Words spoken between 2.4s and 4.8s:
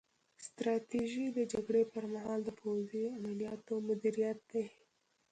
د پوځي عملیاتو مدیریت دی